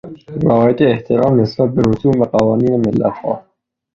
رعایت 0.45 0.81
احترام 0.81 1.33
نسبت 1.41 1.69
به 1.73 1.81
رسوم 1.91 2.19
و 2.21 2.23
قوانین 2.25 2.77
ملتها 2.85 3.43